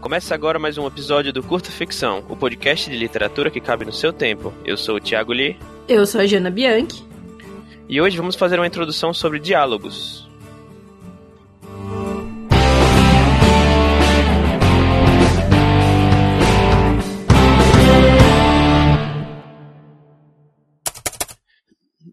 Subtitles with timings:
[0.00, 3.92] Começa agora mais um episódio do Curta Ficção, o podcast de literatura que cabe no
[3.92, 4.50] seu tempo.
[4.64, 5.58] Eu sou o Thiago Lee.
[5.86, 7.04] Eu sou a Jana Bianchi.
[7.86, 10.29] E hoje vamos fazer uma introdução sobre diálogos.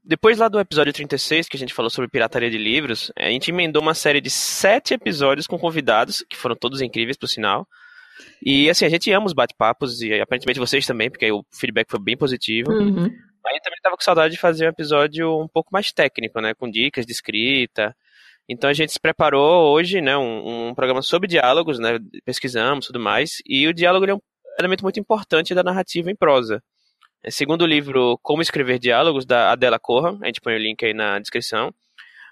[0.07, 3.51] Depois lá do episódio 36, que a gente falou sobre pirataria de livros, a gente
[3.51, 7.67] emendou uma série de sete episódios com convidados, que foram todos incríveis, por sinal.
[8.41, 11.99] E assim, a gente ama os bate-papos, e aparentemente vocês também, porque o feedback foi
[11.99, 12.71] bem positivo.
[12.71, 13.03] Uhum.
[13.03, 16.53] A gente também tava com saudade de fazer um episódio um pouco mais técnico, né?
[16.53, 17.93] Com dicas de escrita.
[18.47, 20.15] Então a gente se preparou hoje, né?
[20.15, 21.99] Um, um programa sobre diálogos, né?
[22.23, 23.41] Pesquisamos tudo mais.
[23.45, 24.19] E o diálogo é um
[24.57, 26.63] elemento muito importante da narrativa em prosa.
[27.23, 30.83] É, segundo o livro Como Escrever Diálogos, da Adela Corra, a gente põe o link
[30.85, 31.73] aí na descrição,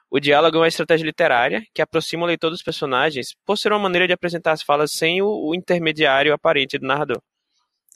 [0.09, 3.79] o diálogo é uma estratégia literária que aproxima o leitor dos personagens por ser uma
[3.79, 7.21] maneira de apresentar as falas sem o, o intermediário aparente do narrador.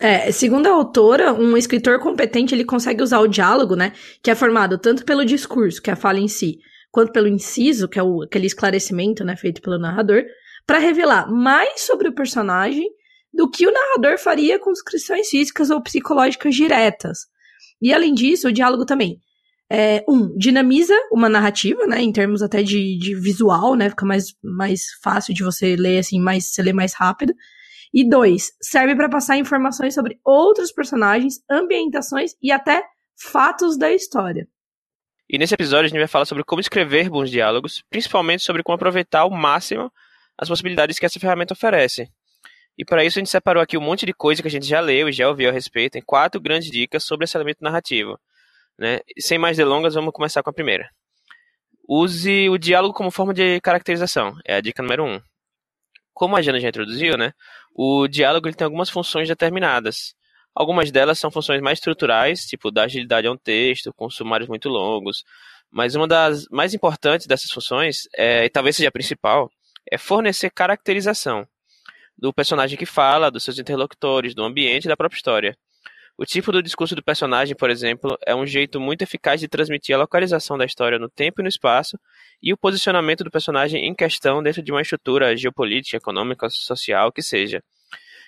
[0.02, 4.36] É, segundo a autora, um escritor competente ele consegue usar o diálogo, né, que é
[4.36, 6.58] formado tanto pelo discurso, que é a fala em si,
[6.90, 10.24] quanto pelo inciso, que é o, aquele esclarecimento, né, feito pelo narrador,
[10.66, 12.88] para revelar mais sobre o personagem
[13.34, 17.20] do que o narrador faria com descrições físicas ou psicológicas diretas.
[17.82, 19.20] E além disso, o diálogo também
[19.72, 24.34] é, um, dinamiza uma narrativa, né, em termos até de, de visual, né, fica mais,
[24.44, 27.34] mais fácil de você ler, assim, mais, você lê mais rápido.
[27.94, 32.84] E dois, serve para passar informações sobre outros personagens, ambientações e até
[33.16, 34.48] fatos da história.
[35.30, 38.76] E nesse episódio a gente vai falar sobre como escrever bons diálogos, principalmente sobre como
[38.76, 39.92] aproveitar ao máximo
[40.38, 42.10] as possibilidades que essa ferramenta oferece.
[42.78, 44.80] E para isso a gente separou aqui um monte de coisa que a gente já
[44.80, 48.18] leu e já ouviu a respeito, em quatro grandes dicas sobre esse elemento narrativo.
[48.78, 49.02] Né?
[49.20, 50.90] Sem mais delongas, vamos começar com a primeira.
[51.88, 55.20] Use o diálogo como forma de caracterização, é a dica número um.
[56.14, 57.34] Como a Jana já introduziu, né,
[57.74, 60.14] o diálogo ele tem algumas funções determinadas.
[60.54, 64.70] Algumas delas são funções mais estruturais, tipo dar agilidade a um texto, com sumários muito
[64.70, 65.24] longos.
[65.72, 69.50] Mas uma das mais importantes dessas funções, é, e talvez seja a principal,
[69.90, 71.48] é fornecer caracterização
[72.20, 75.58] do personagem que fala, dos seus interlocutores, do ambiente e da própria história.
[76.18, 79.96] O tipo do discurso do personagem, por exemplo, é um jeito muito eficaz de transmitir
[79.96, 81.98] a localização da história no tempo e no espaço
[82.44, 87.22] e o posicionamento do personagem em questão dentro de uma estrutura geopolítica, econômica, social, que
[87.22, 87.64] seja.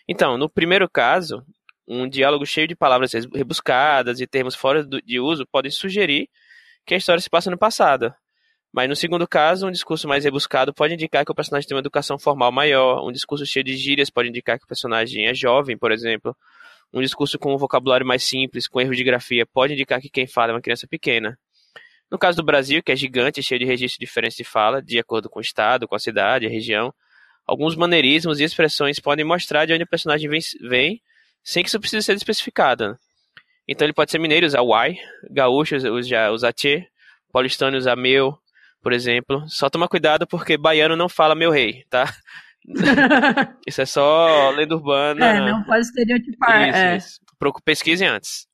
[0.07, 1.43] Então, no primeiro caso,
[1.85, 6.29] um diálogo cheio de palavras rebuscadas e termos fora de uso podem sugerir
[6.85, 8.13] que a história se passa no passado,
[8.73, 11.81] mas no segundo caso, um discurso mais rebuscado pode indicar que o personagem tem uma
[11.81, 15.77] educação formal maior, um discurso cheio de gírias pode indicar que o personagem é jovem,
[15.77, 16.35] por exemplo.
[16.93, 20.25] Um discurso com um vocabulário mais simples, com erros de grafia, pode indicar que quem
[20.25, 21.37] fala é uma criança pequena.
[22.09, 25.29] No caso do Brasil, que é gigante, cheio de registros diferentes de fala, de acordo
[25.29, 26.93] com o estado, com a cidade, a região,
[27.45, 30.29] alguns maneirismos e expressões podem mostrar de onde o personagem
[30.61, 31.01] vem,
[31.43, 32.97] sem que isso precise ser especificado.
[33.67, 34.97] Então ele pode ser mineiro, usar why,
[35.29, 36.85] gaúcho usar, usar tchê,
[37.31, 38.37] paulistano usar meu,
[38.81, 39.43] por exemplo.
[39.47, 42.11] Só toma cuidado porque baiano não fala meu rei, tá?
[43.67, 45.25] isso é só lenda urbana.
[45.25, 46.69] É, não pode estereotipar.
[46.69, 46.97] Isso, é.
[46.97, 47.19] isso.
[47.63, 48.47] Pesquise antes.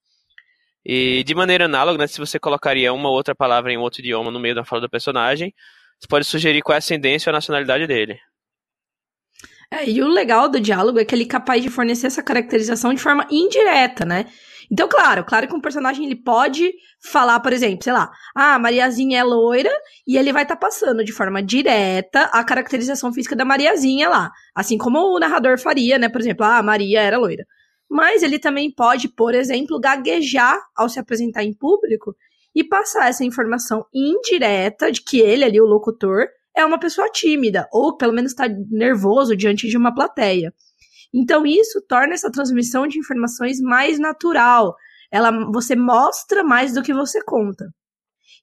[0.86, 4.40] E de maneira análoga, né, se você colocaria uma outra palavra em outro idioma no
[4.40, 5.54] meio da fala do personagem,
[6.00, 8.18] você pode sugerir qual é a ascendência ou a nacionalidade dele.
[9.70, 12.94] É, e o legal do diálogo é que ele é capaz de fornecer essa caracterização
[12.94, 14.26] de forma indireta, né?
[14.72, 19.20] Então, claro, claro que um personagem ele pode falar, por exemplo, sei lá, ah, Mariazinha
[19.20, 19.72] é loira,
[20.06, 24.32] e ele vai estar tá passando de forma direta a caracterização física da Mariazinha lá.
[24.54, 26.10] Assim como o narrador faria, né?
[26.10, 27.46] Por exemplo, ah, Maria era loira.
[27.90, 32.14] Mas ele também pode, por exemplo, gaguejar ao se apresentar em público
[32.54, 36.26] e passar essa informação indireta de que ele ali, o locutor,
[36.56, 40.52] é uma pessoa tímida, ou pelo menos está nervoso diante de uma plateia.
[41.18, 44.76] Então isso torna essa transmissão de informações mais natural.
[45.12, 47.66] Ela, você mostra mais do que você conta.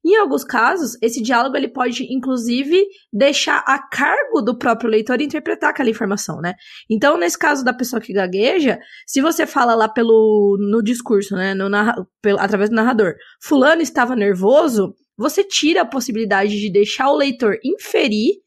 [0.04, 5.70] Em alguns casos, esse diálogo ele pode, inclusive, deixar a cargo do próprio leitor interpretar
[5.70, 6.54] aquela informação, né?
[6.90, 11.54] Então, nesse caso da pessoa que gagueja, se você fala lá pelo no discurso, né,
[11.54, 11.70] no
[12.20, 17.56] pelo, através do narrador, fulano estava nervoso, você tira a possibilidade de deixar o leitor
[17.64, 18.44] inferir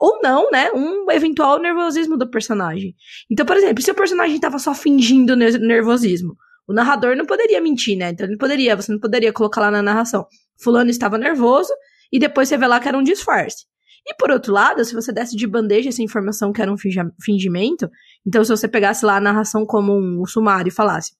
[0.00, 2.96] ou não, né, um eventual nervosismo do personagem.
[3.30, 6.34] Então, por exemplo, se o personagem estava só fingindo nervosismo,
[6.66, 8.10] o narrador não poderia mentir, né?
[8.10, 10.26] Então ele poderia, você não poderia colocar lá na narração,
[10.62, 11.72] fulano estava nervoso
[12.10, 13.66] e depois revelar que era um disfarce.
[14.06, 16.76] E por outro lado, se você desse de bandeja essa informação que era um
[17.22, 17.90] fingimento,
[18.26, 21.12] então se você pegasse lá a narração como um sumário e falasse,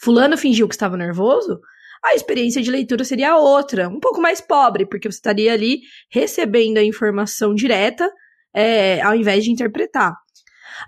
[0.00, 1.60] fulano fingiu que estava nervoso,
[2.04, 6.78] a experiência de leitura seria outra, um pouco mais pobre, porque você estaria ali recebendo
[6.78, 8.10] a informação direta
[8.54, 10.14] é, ao invés de interpretar.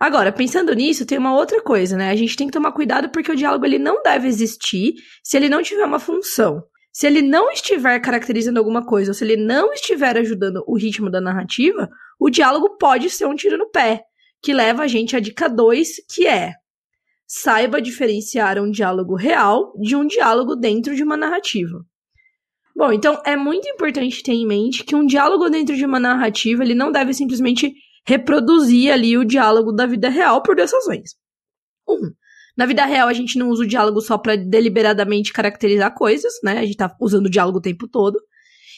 [0.01, 2.11] Agora, pensando nisso, tem uma outra coisa, né?
[2.11, 5.49] A gente tem que tomar cuidado porque o diálogo ele não deve existir se ele
[5.49, 6.63] não tiver uma função.
[6.93, 11.11] Se ele não estiver caracterizando alguma coisa, ou se ele não estiver ajudando o ritmo
[11.11, 11.89] da narrativa,
[12.21, 14.03] o diálogo pode ser um tiro no pé,
[14.43, 16.55] que leva a gente à dica 2, que é
[17.37, 21.85] saiba diferenciar um diálogo real de um diálogo dentro de uma narrativa.
[22.77, 26.63] Bom, então é muito importante ter em mente que um diálogo dentro de uma narrativa,
[26.63, 27.75] ele não deve simplesmente
[28.07, 31.17] reproduzir ali o diálogo da vida real por duas razões.
[31.89, 32.13] Um,
[32.57, 36.59] na vida real a gente não usa o diálogo só para deliberadamente caracterizar coisas, né?
[36.59, 38.21] A gente tá usando o diálogo o tempo todo.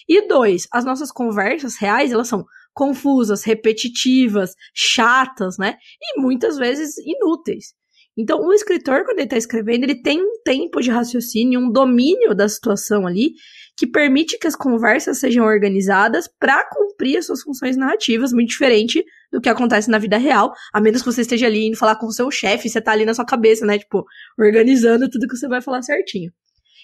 [0.09, 5.77] E dois, as nossas conversas reais, elas são confusas, repetitivas, chatas, né?
[6.01, 7.75] E muitas vezes inúteis.
[8.19, 12.35] Então, o escritor, quando ele está escrevendo, ele tem um tempo de raciocínio, um domínio
[12.35, 13.35] da situação ali,
[13.77, 19.05] que permite que as conversas sejam organizadas para cumprir as suas funções narrativas, muito diferente
[19.31, 22.07] do que acontece na vida real, a menos que você esteja ali indo falar com
[22.07, 24.03] o seu chefe, você tá ali na sua cabeça, né, tipo,
[24.39, 26.33] organizando tudo que você vai falar certinho.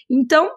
[0.07, 0.51] Então,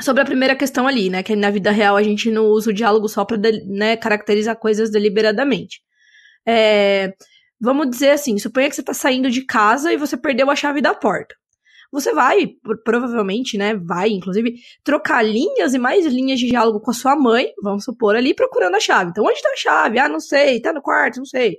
[0.00, 2.74] sobre a primeira questão ali, né, que na vida real a gente não usa o
[2.74, 5.80] diálogo só para né, caracterizar coisas deliberadamente.
[6.44, 7.12] É,
[7.60, 10.80] vamos dizer assim, suponha que você tá saindo de casa e você perdeu a chave
[10.80, 11.34] da porta
[11.92, 12.46] você vai,
[12.84, 14.54] provavelmente, né, vai, inclusive,
[14.84, 18.76] trocar linhas e mais linhas de diálogo com a sua mãe, vamos supor, ali procurando
[18.76, 19.10] a chave.
[19.10, 19.98] Então, onde tá a chave?
[19.98, 21.56] Ah, não sei, tá no quarto, não sei.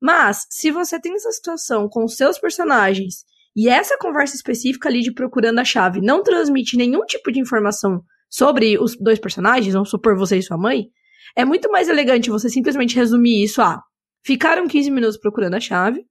[0.00, 3.24] Mas, se você tem essa situação com os seus personagens
[3.56, 8.02] e essa conversa específica ali de procurando a chave não transmite nenhum tipo de informação
[8.28, 10.88] sobre os dois personagens, vamos supor você e sua mãe,
[11.34, 13.80] é muito mais elegante você simplesmente resumir isso a
[14.24, 16.04] ficaram 15 minutos procurando a chave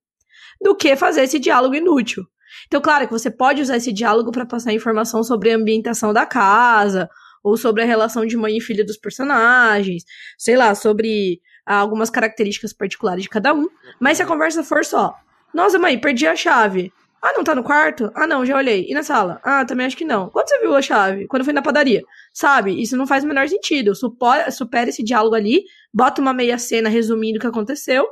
[0.62, 2.24] do que fazer esse diálogo inútil.
[2.68, 6.26] Então, claro que você pode usar esse diálogo para passar informação sobre a ambientação da
[6.26, 7.10] casa,
[7.44, 10.04] ou sobre a relação de mãe e filha dos personagens,
[10.38, 13.68] sei lá, sobre ah, algumas características particulares de cada um.
[14.00, 15.14] Mas se a conversa for só,
[15.54, 16.92] nossa mãe, perdi a chave.
[17.26, 18.12] Ah, não tá no quarto?
[18.14, 18.86] Ah, não, já olhei.
[18.90, 19.40] E na sala?
[19.46, 20.30] Ah, também acho que não.
[20.30, 21.26] Quando você viu a chave?
[21.26, 22.04] Quando foi na padaria?
[22.34, 22.82] Sabe?
[22.82, 23.96] Isso não faz o menor sentido.
[23.96, 28.06] Supera, supera esse diálogo ali, bota uma meia cena resumindo o que aconteceu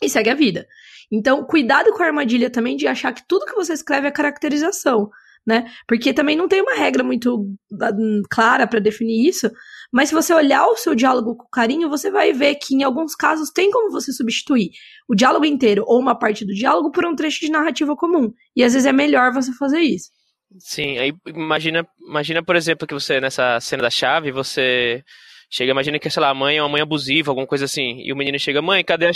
[0.00, 0.64] e segue a vida.
[1.10, 5.10] Então, cuidado com a armadilha também de achar que tudo que você escreve é caracterização,
[5.46, 5.70] né?
[5.86, 7.46] Porque também não tem uma regra muito
[7.80, 7.92] ah,
[8.28, 9.50] clara para definir isso,
[9.92, 13.14] mas se você olhar o seu diálogo com carinho, você vai ver que em alguns
[13.14, 14.70] casos tem como você substituir
[15.08, 18.32] o diálogo inteiro ou uma parte do diálogo por um trecho de narrativa comum.
[18.56, 20.10] E às vezes é melhor você fazer isso.
[20.58, 25.02] Sim, aí imagina, imagina, por exemplo, que você nessa cena da chave, você
[25.48, 28.00] Chega, imagina que, sei lá, a mãe é uma mãe abusiva, alguma coisa assim.
[28.00, 29.10] E o menino chega, mãe, cadê a,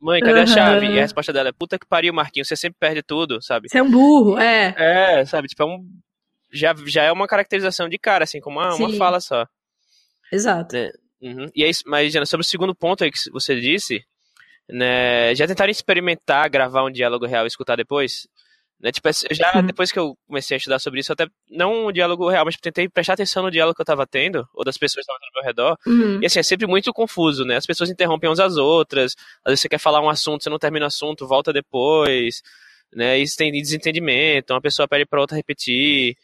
[0.00, 0.42] mãe, cadê uhum.
[0.42, 0.86] a chave?
[0.86, 3.68] E a resposta dela é, puta que pariu, Marquinhos, você sempre perde tudo, sabe?
[3.68, 4.74] Você é um burro, é.
[4.76, 5.48] É, sabe?
[5.48, 5.84] Tipo, é um.
[6.52, 9.46] Já, já é uma caracterização de cara, assim, como uma, uma fala só.
[10.30, 10.76] Exato.
[10.76, 11.46] É, uhum.
[11.54, 14.04] E é isso, mas, Jana, sobre o segundo ponto aí que você disse,
[14.68, 15.34] né?
[15.34, 18.28] Já tentaram experimentar gravar um diálogo real e escutar depois?
[18.82, 18.90] Né?
[18.90, 19.66] Tipo, já uhum.
[19.66, 22.88] depois que eu comecei a estudar sobre isso, até não o diálogo real, mas tentei
[22.88, 25.46] prestar atenção no diálogo que eu tava tendo, ou das pessoas que estavam ao meu
[25.46, 25.78] redor.
[25.86, 26.20] Uhum.
[26.20, 27.56] E assim, é sempre muito confuso, né?
[27.56, 29.14] As pessoas interrompem umas às outras,
[29.44, 32.42] às vezes você quer falar um assunto, você não termina o assunto, volta depois,
[32.92, 33.18] né?
[33.18, 36.16] Isso tem desentendimento, uma pessoa pede pra outra repetir.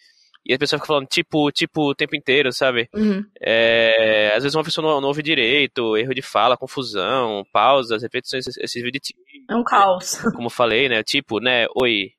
[0.49, 2.88] E a pessoa fica falando tipo, tipo, o tempo inteiro, sabe?
[2.94, 3.22] Uhum.
[3.38, 8.44] É, às vezes uma pessoa não, não, ouve direito, erro de fala, confusão, pausas, repetições
[8.44, 9.21] de tipo.
[9.50, 10.16] É um caos.
[10.35, 11.02] Como falei, né?
[11.02, 11.66] Tipo, né?
[11.75, 12.12] Oi,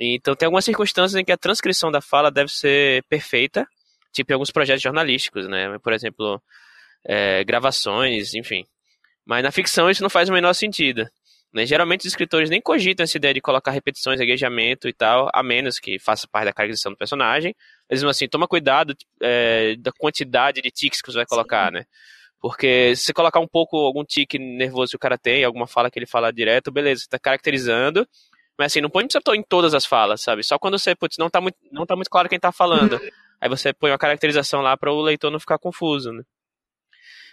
[0.00, 3.66] então tem algumas circunstâncias em que a transcrição da fala deve ser perfeita,
[4.12, 5.78] tipo em alguns projetos jornalísticos, né?
[5.78, 6.42] Por exemplo,
[7.04, 8.64] é, gravações, enfim.
[9.26, 11.06] Mas na ficção isso não faz o menor sentido.
[11.52, 11.66] Né?
[11.66, 15.78] Geralmente os escritores nem cogitam essa ideia de colocar repetições, gaguejamento e tal, a menos
[15.78, 17.54] que faça parte da caracterização do personagem.
[17.90, 21.78] Mesmo assim, toma cuidado é, da quantidade de tics que você vai colocar, Sim.
[21.78, 21.84] né?
[22.40, 25.90] Porque se você colocar um pouco, algum tique nervoso que o cara tem, alguma fala
[25.90, 28.08] que ele fala direto, beleza, você está caracterizando,
[28.60, 30.42] mas assim, não põe precisa em todas as falas, sabe?
[30.42, 33.00] Só quando você, putz, não tá muito, não tá muito claro quem tá falando.
[33.40, 36.22] Aí você põe uma caracterização lá para o leitor não ficar confuso, né?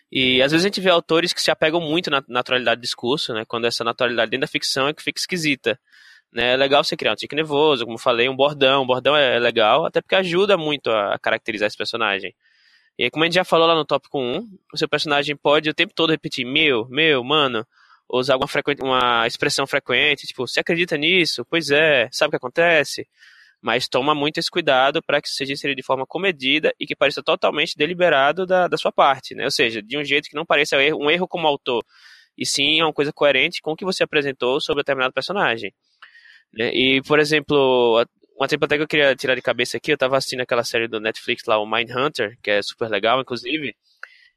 [0.10, 3.34] E às vezes a gente vê autores que se apegam muito na naturalidade do discurso,
[3.34, 3.44] né?
[3.46, 5.78] Quando essa naturalidade dentro da ficção é que fica esquisita.
[6.32, 6.54] Né?
[6.54, 8.84] É legal você criar um tique nervoso, como falei, um bordão.
[8.84, 12.34] Um bordão é legal, até porque ajuda muito a caracterizar esse personagem.
[12.98, 15.74] E como a gente já falou lá no tópico 1, o seu personagem pode o
[15.74, 17.68] tempo todo repetir meu, meu, mano,
[18.10, 18.50] usar alguma
[18.82, 21.46] uma expressão frequente, tipo, você acredita nisso?
[21.50, 23.08] Pois é, sabe o que acontece?
[23.62, 27.24] Mas toma muito esse cuidado para que seja inserido de forma comedida e que pareça
[27.24, 29.46] totalmente deliberado da, da sua parte, né?
[29.46, 31.84] Ou seja, de um jeito que não pareça um erro como autor,
[32.38, 35.74] e sim é uma coisa coerente com o que você apresentou sobre determinado personagem.
[36.54, 36.72] Né?
[36.74, 38.06] E, por exemplo,
[38.40, 40.88] um exemplo até que eu queria tirar de cabeça aqui, eu estava assistindo aquela série
[40.88, 43.76] do Netflix lá, o Mindhunter, que é super legal, inclusive,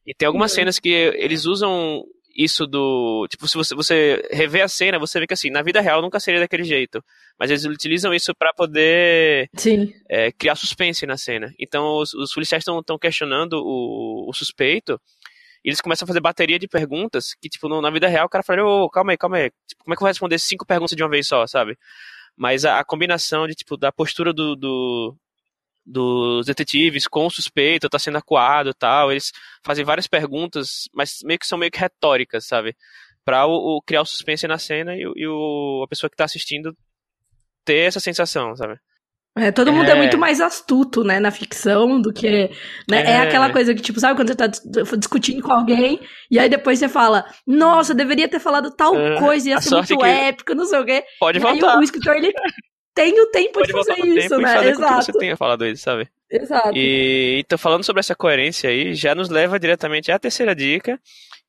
[0.07, 0.57] e tem algumas uhum.
[0.57, 2.03] cenas que eles usam
[2.37, 3.27] isso do.
[3.29, 6.21] Tipo, se você, você rever a cena, você vê que assim, na vida real nunca
[6.21, 7.03] seria daquele jeito.
[7.39, 9.49] Mas eles utilizam isso para poder
[10.09, 11.53] é, criar suspense na cena.
[11.59, 15.01] Então os, os policiais estão questionando o, o suspeito.
[15.65, 18.31] E eles começam a fazer bateria de perguntas que, tipo, no, na vida real o
[18.31, 19.51] cara fala, ô, oh, calma aí, calma aí.
[19.69, 21.77] Tipo, como é que eu vou responder cinco perguntas de uma vez só, sabe?
[22.37, 25.15] Mas a, a combinação de, tipo, da postura do, do,
[25.85, 29.11] dos detetives com o suspeito, tá sendo acuado tal.
[29.11, 29.33] Eles
[29.65, 32.77] fazem várias perguntas, mas meio que são meio que retóricas, sabe?
[33.25, 36.25] Pra o, o criar o suspense na cena e, e o, a pessoa que tá
[36.25, 36.77] assistindo
[37.65, 38.79] ter essa sensação, sabe?
[39.39, 39.93] É, todo mundo é.
[39.93, 39.95] é.
[39.95, 42.51] muito mais astuto, né, na ficção do que.
[42.91, 43.03] Né?
[43.03, 43.11] É.
[43.13, 43.21] é.
[43.21, 44.49] aquela coisa que, tipo, sabe quando você tá
[44.99, 49.19] discutindo com alguém e aí depois você fala, nossa, deveria ter falado tal é.
[49.21, 51.05] coisa, ia ser muito épico, não sei o quê.
[51.21, 51.75] Pode e voltar.
[51.75, 52.33] Aí o escritor, ele
[52.95, 54.69] tem o tempo Pode de fazer isso, né?
[54.69, 55.05] Exato.
[55.05, 56.09] você tenha falado isso, sabe?
[56.31, 56.77] Exato.
[56.77, 60.99] E então, falando sobre essa coerência aí, já nos leva diretamente à terceira dica,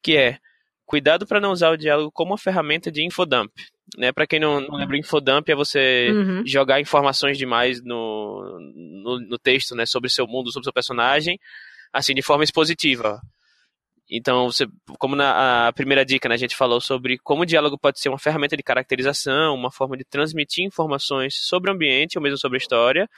[0.02, 0.38] que é
[0.86, 3.52] cuidado para não usar o diálogo como uma ferramenta de infodump.
[3.98, 4.12] Né?
[4.12, 6.44] Para quem não, não lembra, infodump é você uhum.
[6.46, 9.86] jogar informações demais no, no, no, texto né?
[9.86, 11.40] sobre seu mundo, sobre seu personagem,
[11.94, 13.22] assim, de forma expositiva.
[14.14, 14.68] Então, você,
[15.00, 18.20] como na primeira dica, né, a gente falou sobre como o diálogo pode ser uma
[18.20, 22.60] ferramenta de caracterização, uma forma de transmitir informações sobre o ambiente ou mesmo sobre a
[22.60, 23.10] história.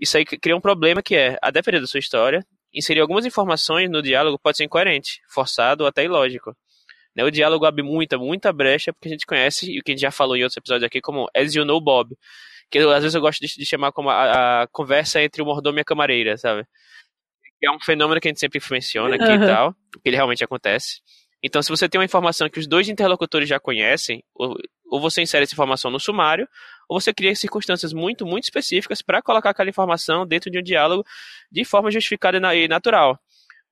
[0.00, 2.44] Isso aí cria um problema que é, a depender da sua história,
[2.74, 6.56] inserir algumas informações no diálogo pode ser incoerente, forçado ou até ilógico.
[7.14, 9.94] Né, o diálogo abre muita, muita brecha, porque a gente conhece, e o que a
[9.94, 12.16] gente já falou em outros episódios aqui, como As You Know Bob.
[12.70, 15.78] Que às vezes eu gosto de, de chamar como a, a, conversa entre o mordomo
[15.78, 16.64] e a camareira, sabe?
[17.66, 19.44] É um fenômeno que a gente sempre menciona aqui uhum.
[19.44, 21.00] e tal, que ele realmente acontece.
[21.42, 24.54] Então, se você tem uma informação que os dois interlocutores já conhecem, ou,
[24.90, 26.46] ou você insere essa informação no sumário,
[26.88, 31.04] ou você cria circunstâncias muito, muito específicas para colocar aquela informação dentro de um diálogo
[31.50, 33.18] de forma justificada e natural.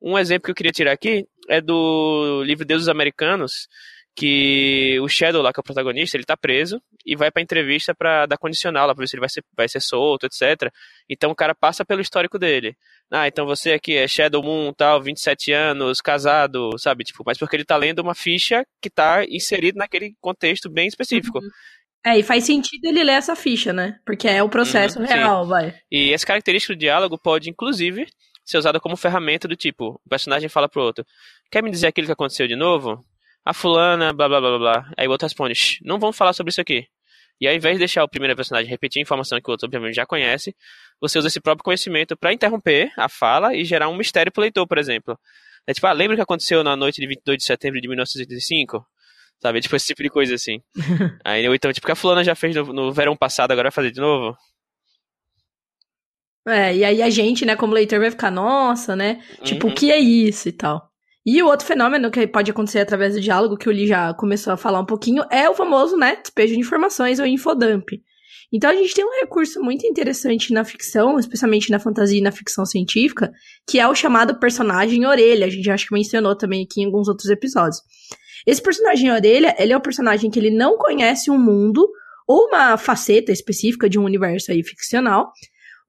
[0.02, 3.68] Um exemplo que eu queria tirar aqui é do livro Deuses Americanos,
[4.16, 7.94] que o Shadow lá, que é o protagonista, ele tá preso e vai pra entrevista
[7.94, 10.73] pra dar condicional lá, pra ver se ele vai ser, vai ser solto, etc.
[11.09, 12.76] Então o cara passa pelo histórico dele.
[13.10, 17.02] Ah, então você aqui é Shadow Moon, tal, 27 anos, casado, sabe?
[17.02, 21.38] Tipo, mas porque ele tá lendo uma ficha que tá inserido naquele contexto bem específico.
[21.38, 21.48] Uhum.
[22.06, 23.98] É, e faz sentido ele ler essa ficha, né?
[24.06, 25.50] Porque é o processo uhum, real, sim.
[25.50, 25.74] vai.
[25.90, 28.06] E essa característica do diálogo pode, inclusive,
[28.44, 31.04] ser usada como ferramenta do tipo, o personagem fala pro outro,
[31.50, 33.04] quer me dizer aquilo que aconteceu de novo?
[33.44, 34.92] A fulana, blá blá blá blá.
[34.96, 36.86] Aí o outro responde, não vamos falar sobre isso aqui.
[37.40, 39.94] E ao invés de deixar o primeiro personagem repetir a informação que o outro obviamente
[39.94, 40.54] já conhece,
[41.00, 44.66] você usa esse próprio conhecimento para interromper a fala e gerar um mistério pro leitor,
[44.66, 45.18] por exemplo.
[45.66, 48.85] É tipo, ah, lembra o que aconteceu na noite de 22 de setembro de 1985?
[49.40, 49.61] Sabe?
[49.61, 50.61] Tipo, esse tipo de coisa assim.
[51.25, 53.75] Aí, ou então, tipo, que a fulana já fez no, no verão passado, agora vai
[53.75, 54.37] fazer de novo?
[56.47, 59.23] É, e aí a gente, né, como leitor, vai ficar, nossa, né?
[59.44, 59.73] Tipo, uhum.
[59.73, 60.89] o que é isso e tal.
[61.24, 64.52] E o outro fenômeno que pode acontecer através do diálogo, que o Lee já começou
[64.52, 68.00] a falar um pouquinho, é o famoso, né, despejo de informações ou infodump.
[68.52, 72.32] Então a gente tem um recurso muito interessante na ficção, especialmente na fantasia e na
[72.32, 73.30] ficção científica,
[73.68, 75.46] que é o chamado personagem orelha.
[75.46, 77.80] A gente acho que mencionou também aqui em alguns outros episódios.
[78.46, 81.88] Esse personagem orelha, ele é o personagem que ele não conhece um mundo
[82.26, 85.30] ou uma faceta específica de um universo aí ficcional,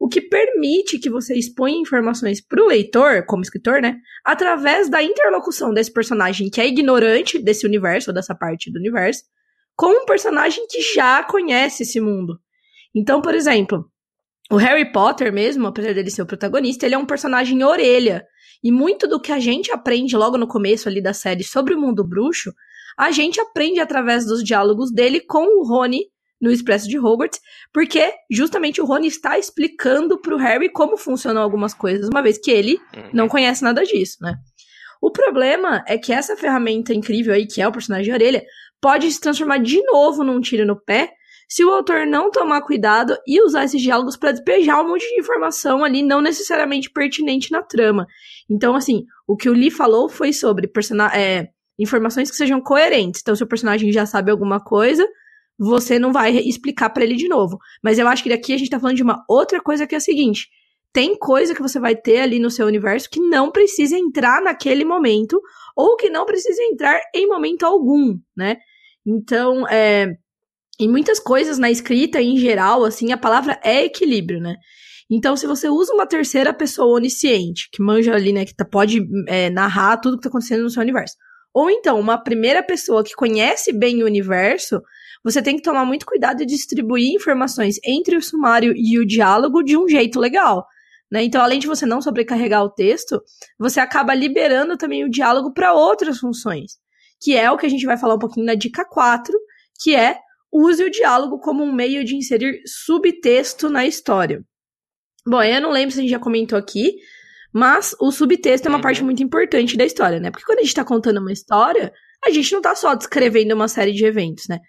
[0.02, 5.04] o que permite que você exponha informações para o leitor, como escritor, né, através da
[5.04, 9.22] interlocução desse personagem que é ignorante desse universo, ou dessa parte do universo,
[9.76, 12.40] com um personagem que já conhece esse mundo.
[12.96, 13.86] Então, por exemplo,
[14.52, 18.26] o Harry Potter mesmo, apesar dele ser o protagonista, ele é um personagem orelha.
[18.64, 21.80] E muito do que a gente aprende logo no começo ali da série sobre o
[21.80, 22.52] mundo bruxo,
[22.98, 26.06] a gente aprende através dos diálogos dele com o Rony
[26.42, 27.40] no Expresso de Hogwarts,
[27.72, 32.50] porque justamente o Rony está explicando pro Harry como funcionam algumas coisas, uma vez que
[32.50, 33.10] ele uhum.
[33.14, 34.36] não conhece nada disso, né?
[35.02, 38.44] O problema é que essa ferramenta incrível aí, que é o personagem de orelha,
[38.80, 41.14] pode se transformar de novo num tiro no pé
[41.52, 45.20] se o autor não tomar cuidado e usar esses diálogos para despejar um monte de
[45.20, 48.08] informação ali não necessariamente pertinente na trama.
[48.50, 50.72] Então, assim, o que o Lee falou foi sobre
[51.14, 53.20] é, informações que sejam coerentes.
[53.22, 55.06] Então, se o personagem já sabe alguma coisa,
[55.64, 57.60] você não vai explicar para ele de novo.
[57.84, 60.00] Mas eu acho que daqui a gente tá falando de uma outra coisa que é
[60.00, 60.50] a seguinte:
[60.92, 64.84] tem coisa que você vai ter ali no seu universo que não precisa entrar naquele
[64.84, 65.40] momento,
[65.76, 68.58] ou que não precisa entrar em momento algum, né?
[69.06, 70.16] Então, é,
[70.80, 74.56] em muitas coisas na escrita, em geral, assim, a palavra é equilíbrio, né?
[75.10, 79.02] Então, se você usa uma terceira pessoa onisciente, que manja ali, né, que tá, pode
[79.28, 81.16] é, narrar tudo que tá acontecendo no seu universo,
[81.54, 84.82] ou então uma primeira pessoa que conhece bem o universo,
[85.24, 89.62] você tem que tomar muito cuidado e distribuir informações entre o sumário e o diálogo
[89.64, 90.66] de um jeito legal.
[91.12, 91.24] Né?
[91.24, 93.22] Então, além de você não sobrecarregar o texto,
[93.60, 96.80] você acaba liberando também o diálogo para outras funções.
[97.24, 99.38] que é o que a gente vai falar um pouquinho na dica 4,
[99.80, 100.18] que é
[100.52, 104.44] use o diálogo como um meio de inserir subtexto na história.
[105.26, 106.96] Bom, eu não lembro se a gente já comentou aqui,
[107.54, 108.82] mas o subtexto é uma uhum.
[108.82, 110.32] parte muito importante da história, né?
[110.32, 111.94] Porque quando a gente tá contando uma história,
[112.26, 114.60] a gente não tá só descrevendo uma série de eventos, né?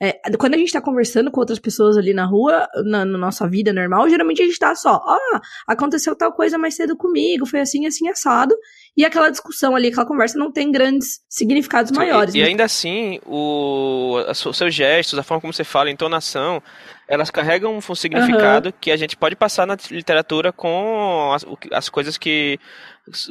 [0.00, 3.48] É, quando a gente tá conversando com outras pessoas ali na rua, na, na, nossa
[3.48, 7.60] vida normal, geralmente a gente tá só, ah, aconteceu tal coisa mais cedo comigo, foi
[7.60, 8.54] assim, assim, assado.
[8.96, 12.32] E aquela discussão ali, aquela conversa não tem grandes significados maiores.
[12.32, 16.62] E, e ainda assim, o, os seus gestos, a forma como você fala, a entonação,
[17.08, 18.74] elas carregam um significado uhum.
[18.80, 22.58] que a gente pode passar na literatura com as, as coisas que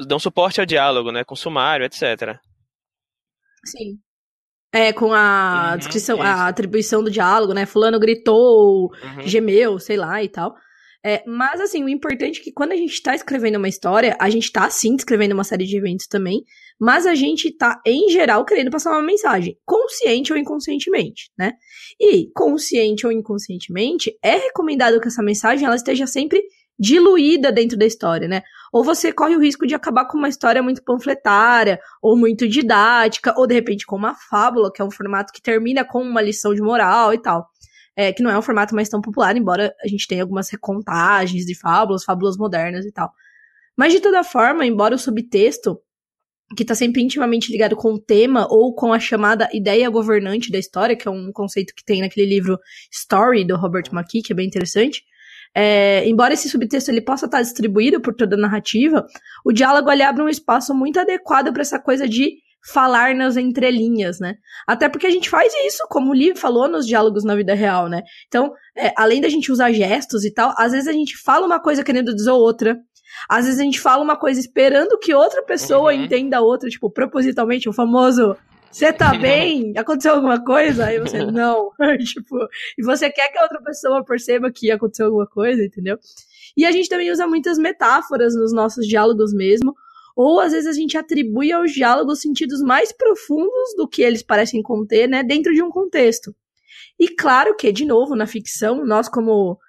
[0.05, 1.23] dão suporte ao diálogo, né?
[1.23, 2.37] Com sumário, etc.
[3.63, 3.99] Sim.
[4.73, 7.65] É, com a uhum, descrição, a atribuição do diálogo, né?
[7.65, 9.21] Fulano gritou, uhum.
[9.21, 10.55] gemeu, sei lá e tal.
[11.05, 14.29] É, mas, assim, o importante é que quando a gente tá escrevendo uma história, a
[14.29, 16.43] gente tá, sim, escrevendo uma série de eventos também,
[16.79, 21.53] mas a gente tá, em geral, querendo passar uma mensagem, consciente ou inconscientemente, né?
[21.99, 26.43] E, consciente ou inconscientemente, é recomendado que essa mensagem, ela esteja sempre
[26.79, 28.43] diluída dentro da história, né?
[28.71, 33.33] Ou você corre o risco de acabar com uma história muito panfletária, ou muito didática,
[33.37, 36.53] ou de repente com uma fábula, que é um formato que termina com uma lição
[36.53, 37.47] de moral e tal.
[37.95, 41.45] É, que não é um formato mais tão popular, embora a gente tenha algumas recontagens
[41.45, 43.11] de fábulas, fábulas modernas e tal.
[43.75, 45.79] Mas de toda forma, embora o subtexto,
[46.55, 50.57] que está sempre intimamente ligado com o tema ou com a chamada ideia governante da
[50.57, 52.57] história, que é um conceito que tem naquele livro
[52.91, 55.03] Story, do Robert McKee, que é bem interessante,
[55.59, 59.03] é, embora esse subtexto ele possa estar distribuído por toda a narrativa,
[59.43, 62.33] o diálogo ele abre um espaço muito adequado para essa coisa de
[62.71, 64.35] falar nas entrelinhas, né?
[64.67, 67.89] Até porque a gente faz isso, como o Lee falou nos diálogos na vida real,
[67.89, 68.03] né?
[68.27, 71.59] Então, é, além da gente usar gestos e tal, às vezes a gente fala uma
[71.59, 72.77] coisa querendo dizer outra.
[73.27, 76.03] Às vezes a gente fala uma coisa esperando que outra pessoa uhum.
[76.03, 78.35] entenda outra, tipo, propositalmente, o famoso
[78.71, 79.73] você tá bem?
[79.77, 80.85] Aconteceu alguma coisa?
[80.85, 81.71] Aí você, não.
[82.05, 82.37] tipo,
[82.77, 85.97] e você quer que a outra pessoa perceba que aconteceu alguma coisa, entendeu?
[86.55, 89.75] E a gente também usa muitas metáforas nos nossos diálogos mesmo,
[90.15, 94.63] ou às vezes a gente atribui aos diálogos sentidos mais profundos do que eles parecem
[94.63, 96.35] conter, né, dentro de um contexto.
[96.99, 99.59] E claro que, de novo, na ficção, nós como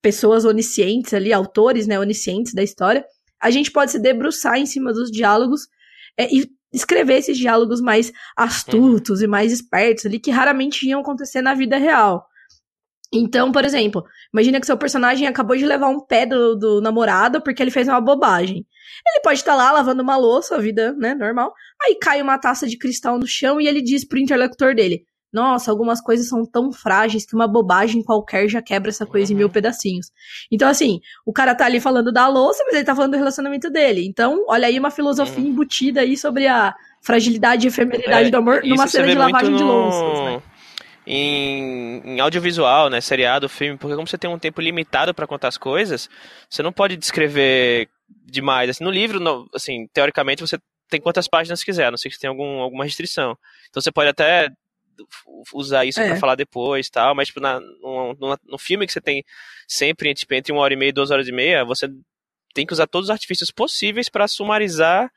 [0.00, 3.04] pessoas oniscientes ali, autores, né, oniscientes da história,
[3.40, 5.62] a gente pode se debruçar em cima dos diálogos
[6.16, 11.42] é, e escrever esses diálogos mais astutos e mais espertos ali, que raramente iam acontecer
[11.42, 12.26] na vida real.
[13.12, 17.40] Então, por exemplo, imagina que seu personagem acabou de levar um pé do, do namorado
[17.40, 18.66] porque ele fez uma bobagem.
[19.06, 21.52] Ele pode estar lá lavando uma louça, a vida, né, normal.
[21.82, 25.04] Aí cai uma taça de cristal no chão e ele diz pro interlocutor dele:
[25.36, 29.34] nossa, algumas coisas são tão frágeis que uma bobagem qualquer já quebra essa coisa uhum.
[29.34, 30.10] em mil pedacinhos.
[30.50, 33.68] Então, assim, o cara tá ali falando da louça, mas ele tá falando do relacionamento
[33.68, 34.06] dele.
[34.06, 35.50] Então, olha aí uma filosofia uhum.
[35.50, 39.58] embutida aí sobre a fragilidade e efemeridade é, do amor numa cena de lavagem no...
[39.58, 40.42] de louças, né?
[41.06, 45.48] Em, em, audiovisual, né, seriado, filme, porque como você tem um tempo limitado para contar
[45.48, 46.08] as coisas,
[46.48, 47.88] você não pode descrever
[48.24, 48.70] demais.
[48.70, 52.16] Assim, no livro, no, assim, teoricamente você tem quantas páginas quiser, a não sei que
[52.16, 53.36] você tem algum, alguma restrição.
[53.68, 54.48] Então você pode até
[55.52, 56.08] usar isso é.
[56.08, 59.24] para falar depois tal, mas tipo, na, no, no, filme que você tem
[59.68, 61.88] sempre tipo, entre uma hora e meia e duas horas e meia, você
[62.54, 65.10] tem que usar todos os artifícios possíveis para sumarizar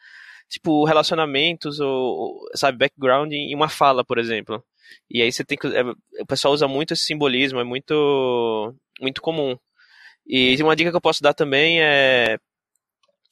[0.50, 4.64] tipo relacionamentos ou sabe background em uma fala, por exemplo.
[5.10, 5.84] E aí você tem que é,
[6.22, 9.58] o pessoal usa muito esse simbolismo, é muito muito comum.
[10.28, 12.38] E uma dica que eu posso dar também é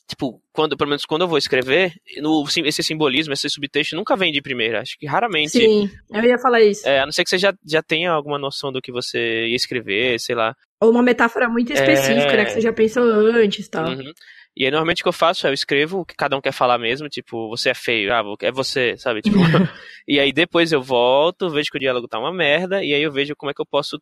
[0.07, 4.31] tipo, quando, pelo menos quando eu vou escrever, no, esse simbolismo, esse subtexto nunca vem
[4.31, 4.81] de primeira.
[4.81, 5.51] Acho que raramente.
[5.51, 6.87] Sim, eu ia falar isso.
[6.87, 9.55] É, a não ser que você já, já tenha alguma noção do que você ia
[9.55, 10.55] escrever, sei lá.
[10.79, 12.37] Ou uma metáfora muito específica, é...
[12.37, 12.45] né?
[12.45, 13.89] Que você já pensou antes e tal.
[13.89, 14.13] Uhum.
[14.55, 16.51] E aí, normalmente, o que eu faço é eu escrevo o que cada um quer
[16.51, 19.21] falar mesmo, tipo, você é feio, ah, é você, sabe?
[19.21, 19.37] Tipo,
[20.07, 23.11] e aí depois eu volto, vejo que o diálogo tá uma merda, e aí eu
[23.11, 24.01] vejo como é que eu posso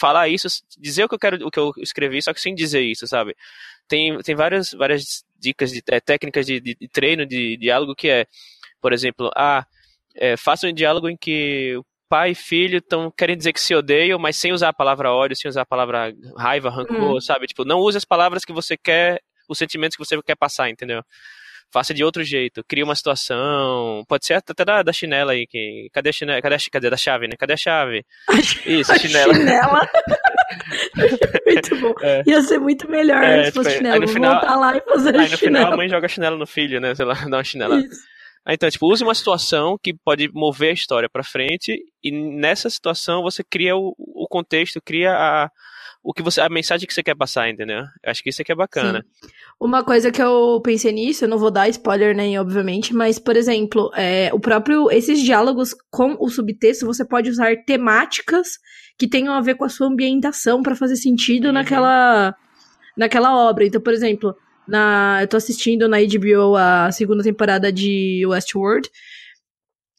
[0.00, 2.80] falar isso, dizer o que eu quero, o que eu escrevi, só que sem dizer
[2.80, 3.36] isso, sabe?
[3.86, 8.08] Tem, tem várias, várias dicas de é, técnicas de, de, de, treino de diálogo que
[8.08, 8.26] é,
[8.80, 9.66] por exemplo, ah,
[10.14, 13.74] é, faça um diálogo em que o pai e filho estão querem dizer que se
[13.74, 17.20] odeiam, mas sem usar a palavra ódio, sem usar a palavra raiva, rancor, hum.
[17.20, 17.46] sabe?
[17.46, 21.04] Tipo, não use as palavras que você quer, os sentimentos que você quer passar, entendeu?
[21.72, 25.88] Faça de outro jeito, cria uma situação, pode ser até da, da chinela aí, que,
[25.92, 27.36] cadê a chinela, cadê a, cadê da chave, né?
[27.38, 28.04] Cadê a chave?
[28.66, 29.32] Isso, a chinela.
[29.32, 29.88] chinela.
[31.46, 31.94] muito bom.
[32.02, 32.22] É.
[32.26, 33.94] Ia ser muito melhor é, se fosse tipo, chinelo.
[33.94, 35.56] Aí no final, voltar lá e fazer Aí no chinelo.
[35.56, 36.94] final a mãe joga chinelo no filho, né?
[36.94, 37.78] Sei lá, dá uma chinela.
[37.78, 38.00] Isso.
[38.48, 43.22] Então, tipo, use uma situação que pode mover a história para frente e nessa situação
[43.22, 45.50] você cria o, o contexto, cria a,
[46.02, 47.78] o que você, a mensagem que você quer passar, entendeu?
[47.78, 49.04] Eu acho que isso aqui é bacana.
[49.04, 49.28] Sim.
[49.60, 53.36] Uma coisa que eu pensei nisso, eu não vou dar spoiler nem, obviamente, mas, por
[53.36, 58.58] exemplo, é, o próprio, esses diálogos com o subtexto, você pode usar temáticas
[58.98, 61.52] que tenham a ver com a sua ambientação para fazer sentido uhum.
[61.52, 62.34] naquela,
[62.96, 63.66] naquela obra.
[63.66, 64.34] Então, por exemplo,
[64.66, 68.88] na, eu tô assistindo na HBO a segunda temporada de Westworld,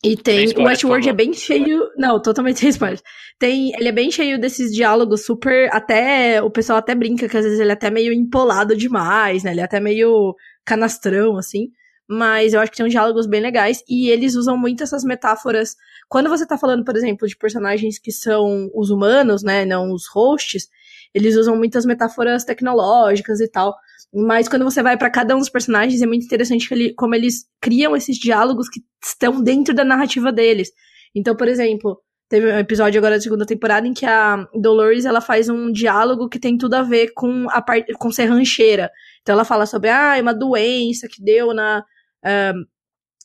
[0.03, 0.51] e tem.
[0.57, 1.91] o Westworld é bem cheio.
[1.95, 2.99] Não, totalmente sem spoiler.
[3.37, 3.71] Tem.
[3.75, 5.69] Ele é bem cheio desses diálogos super.
[5.71, 6.41] Até.
[6.41, 9.51] O pessoal até brinca que às vezes ele é até meio empolado demais, né?
[9.51, 10.35] Ele é até meio
[10.65, 11.69] canastrão, assim.
[12.09, 13.83] Mas eu acho que tem uns diálogos bem legais.
[13.87, 15.75] E eles usam muito essas metáforas.
[16.09, 19.65] Quando você tá falando, por exemplo, de personagens que são os humanos, né?
[19.65, 20.67] Não os hosts,
[21.13, 23.75] eles usam muitas metáforas tecnológicas e tal.
[24.13, 27.45] Mas quando você vai para cada um dos personagens, é muito interessante ele, como eles
[27.61, 30.69] criam esses diálogos que estão dentro da narrativa deles.
[31.15, 35.21] Então, por exemplo, teve um episódio agora da segunda temporada em que a Dolores ela
[35.21, 38.89] faz um diálogo que tem tudo a ver com a parte com ser rancheira.
[39.21, 41.83] Então ela fala sobre ah, uma doença que deu na
[42.25, 42.71] uh,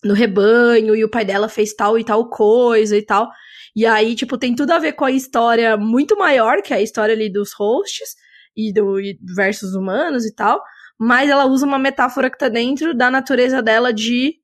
[0.05, 3.29] no rebanho e o pai dela fez tal e tal coisa e tal.
[3.75, 6.83] E aí, tipo, tem tudo a ver com a história muito maior, que é a
[6.83, 8.17] história ali dos hosts
[8.57, 10.63] e do e versus humanos e tal
[10.99, 14.39] mas ela usa uma metáfora que tá dentro da natureza dela de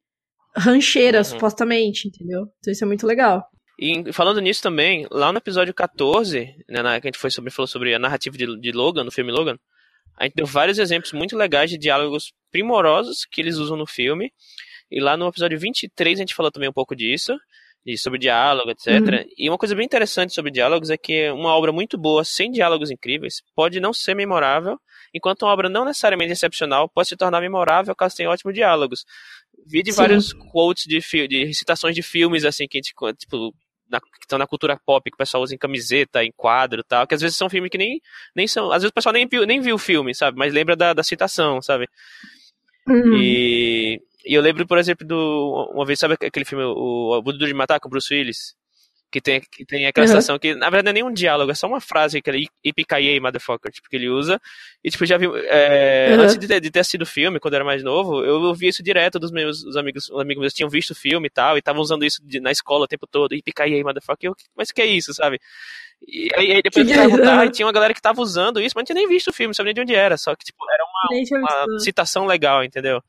[0.57, 1.25] rancheira, uhum.
[1.25, 2.47] supostamente, entendeu?
[2.59, 3.45] Então isso é muito legal.
[3.79, 7.51] E falando nisso também, lá no episódio 14, né, na, que a gente foi sobre,
[7.51, 9.57] falou sobre a narrativa de, de Logan, no filme Logan,
[10.17, 14.31] a gente deu vários exemplos muito legais de diálogos primorosos que eles usam no filme.
[14.91, 17.35] E lá no episódio 23 a gente falou também um pouco disso,
[17.85, 18.87] de, sobre diálogo, etc.
[18.87, 19.25] Uhum.
[19.37, 22.91] E uma coisa bem interessante sobre diálogos é que uma obra muito boa, sem diálogos
[22.91, 24.79] incríveis, pode não ser memorável,
[25.15, 29.05] enquanto uma obra não necessariamente excepcional pode se tornar memorável caso tenha ótimos diálogos.
[29.67, 29.97] Vi de Sim.
[29.97, 33.55] vários quotes de, de citações de filmes, assim, que a gente, tipo,
[33.93, 36.85] na, que estão na cultura pop, que o pessoal usa em camiseta, em quadro e
[36.85, 38.01] tal, que às vezes são filmes que nem,
[38.35, 38.73] nem são.
[38.73, 40.39] Às vezes o pessoal nem viu, nem viu o filme, sabe?
[40.39, 41.87] Mas lembra da, da citação, sabe?
[42.89, 43.17] Uhum.
[43.19, 45.71] E, e, eu lembro, por exemplo, do.
[45.73, 48.55] Uma vez, sabe aquele filme, o, o de Matar com Bruce Willis?
[49.13, 50.09] que tem, que tem aquela uhum.
[50.09, 53.21] situação que, na verdade, não é nenhum diálogo, é só uma frase que ele Ipicaiei,
[53.21, 54.41] motherfucker, tipo, que ele usa.
[54.83, 55.27] E, tipo, já vi.
[55.27, 56.23] É, uhum.
[56.23, 58.71] Antes de ter, de ter assistido o filme, quando eu era mais novo, eu ouvia
[58.71, 60.09] isso direto dos meus os amigos.
[60.09, 62.51] Os amigos meus tinham visto o filme e tal, e estavam usando isso de, na
[62.51, 63.35] escola o tempo todo.
[63.35, 64.31] Ipicaiei, motherfucker.
[64.31, 65.39] Eu, mas o que é isso, sabe?
[66.09, 68.81] E aí, aí depois eu perguntar, e tinha uma galera que tava usando isso, mas
[68.81, 70.17] não tinha nem visto o filme, não sabia nem de onde era.
[70.17, 73.03] Só que, tipo, era uma, uma citação legal, entendeu?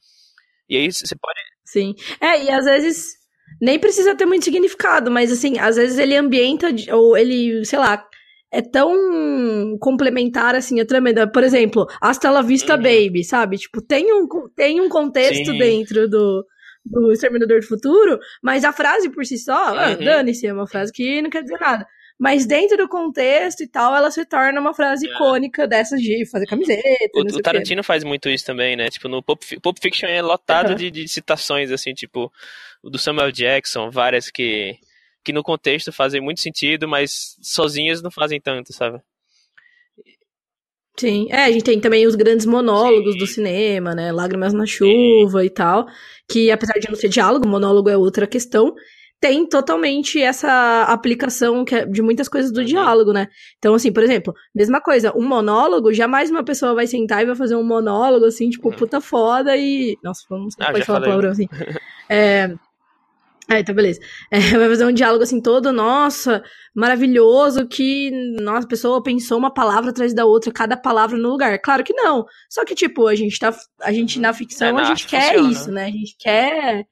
[0.73, 1.39] E aí você pode.
[1.63, 1.93] Sim.
[2.19, 3.13] É, e às vezes
[3.61, 8.03] nem precisa ter muito significado, mas assim, às vezes ele ambienta, ou ele, sei lá,
[8.51, 11.27] é tão complementar assim a tremenda.
[11.27, 12.81] Por exemplo, Hasta la Vista uhum.
[12.81, 13.57] Baby, sabe?
[13.57, 15.57] Tipo, tem um, tem um contexto Sim.
[15.59, 16.43] dentro do,
[16.83, 19.79] do Exterminador do Futuro, mas a frase por si só, ah, uhum.
[19.79, 21.85] ah, dane-se, é uma frase que não quer dizer nada.
[22.23, 25.11] Mas dentro do contexto e tal, ela se torna uma frase é.
[25.11, 26.81] icônica dessas de fazer camiseta.
[27.13, 28.89] O, o Tarantino faz muito isso também, né?
[28.89, 30.75] Tipo, no Pulp, Pulp Fiction é lotado uhum.
[30.75, 32.31] de, de citações, assim, tipo,
[32.81, 34.77] do Samuel Jackson, várias que,
[35.21, 39.01] que no contexto fazem muito sentido, mas sozinhas não fazem tanto, sabe?
[40.97, 43.19] Sim, é, a gente tem também os grandes monólogos Sim.
[43.19, 44.13] do cinema, né?
[44.13, 45.45] Lágrimas na chuva Sim.
[45.45, 45.87] e tal,
[46.29, 48.73] que apesar de não ser diálogo, monólogo é outra questão,
[49.23, 52.65] tem totalmente essa aplicação que é de muitas coisas do uhum.
[52.65, 53.29] diálogo, né?
[53.57, 57.35] Então, assim, por exemplo, mesma coisa, um monólogo, jamais uma pessoa vai sentar e vai
[57.35, 58.75] fazer um monólogo, assim, tipo, uhum.
[58.75, 59.97] puta foda e.
[60.03, 61.47] Nossa, vamos ah, pode falar palavrão assim.
[62.09, 62.53] é.
[63.49, 64.01] É, então beleza.
[64.29, 66.43] É, vai fazer um diálogo assim todo, nossa,
[66.75, 71.57] maravilhoso, que nossa, a pessoa pensou uma palavra atrás da outra, cada palavra no lugar.
[71.59, 72.25] Claro que não.
[72.49, 73.55] Só que, tipo, a gente tá.
[73.81, 75.49] A gente na ficção, é, a gente quer funciona.
[75.49, 75.85] isso, né?
[75.85, 76.85] A gente quer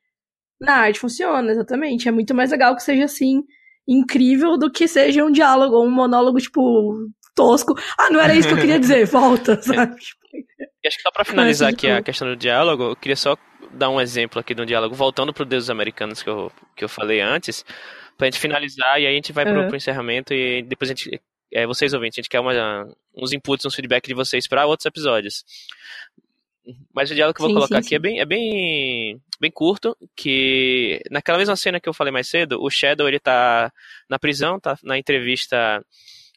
[0.62, 2.08] na arte funciona, exatamente.
[2.08, 3.44] É muito mais legal que seja assim,
[3.88, 7.74] incrível, do que seja um diálogo ou um monólogo, tipo, tosco.
[7.98, 9.96] Ah, não era isso que eu queria dizer, volta, sabe?
[10.84, 13.36] E acho que só pra finalizar aqui a questão do diálogo, eu queria só
[13.74, 17.22] dar um exemplo aqui do diálogo, voltando pro Deus Americanos que eu, que eu falei
[17.22, 17.66] antes,
[18.18, 19.54] pra gente finalizar e aí a gente vai uhum.
[19.54, 21.22] pro, pro encerramento e depois a gente.
[21.54, 24.86] É, vocês ouvintes, a gente quer uma, uns inputs, uns feedback de vocês para outros
[24.86, 25.44] episódios.
[26.94, 27.96] Mas o diálogo que eu vou sim, colocar sim, aqui sim.
[27.96, 32.62] é bem, é bem, bem curto, que naquela mesma cena que eu falei mais cedo,
[32.62, 33.72] o Shadow ele tá
[34.10, 35.84] na prisão, tá na entrevista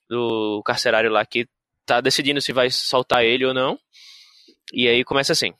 [0.08, 1.46] do carcerário lá que
[1.84, 3.78] tá decidindo se vai soltar ele ou não.
[4.72, 5.52] E aí começa assim.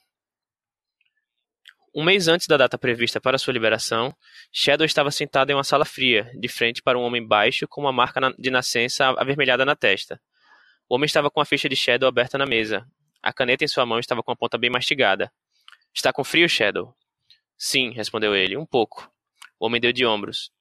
[1.95, 4.13] Um mês antes da data prevista para sua liberação,
[4.53, 7.93] Shadow estava sentado em uma sala fria, de frente para um homem baixo com uma
[7.93, 10.21] marca de nascença avermelhada na testa.
[10.89, 12.85] O homem estava com a ficha de Shadow aberta na mesa,
[13.25, 15.33] a caneta em sua mão estava com a ponta bem mastigada.
[15.95, 16.95] Está com frio, Shadow?
[17.57, 19.11] Sim, respondeu ele, um pouco.
[19.59, 20.53] O homem deu de ombros.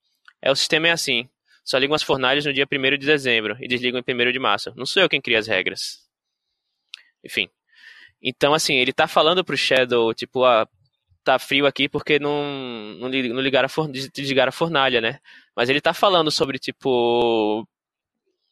[0.41, 1.27] É, o sistema é assim.
[1.65, 4.73] só ligam as fornalhas no dia 1 de dezembro e desligam em 1 de março.
[4.77, 6.07] Não sou eu quem cria as regras.
[7.21, 7.49] Enfim.
[8.21, 10.65] Então, assim, ele tá falando pro Shadow, tipo, ah,
[11.21, 12.43] tá frio aqui porque não,
[12.97, 15.19] não, não ligaram a for, desligaram a fornalha, né?
[15.53, 17.67] Mas ele tá falando sobre, tipo.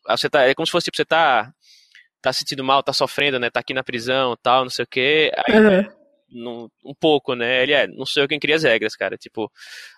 [0.05, 1.53] Ah, você tá, é como se fosse, tipo, você tá,
[2.21, 3.49] tá sentindo mal, tá sofrendo, né?
[3.49, 5.31] Tá aqui na prisão tal, não sei o quê.
[5.47, 5.59] Aí,
[6.33, 6.69] uhum.
[6.85, 7.63] um pouco, né?
[7.63, 9.17] Ele é, não sou eu quem cria as regras, cara.
[9.17, 9.51] Tipo,